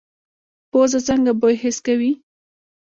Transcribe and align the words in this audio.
پوزه 0.71 0.99
څنګه 1.07 1.31
بوی 1.39 1.55
حس 1.63 1.77
کوي؟ 1.85 2.11